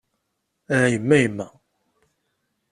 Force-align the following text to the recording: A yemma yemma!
A 0.75 0.77
yemma 0.91 1.17
yemma! 1.23 1.47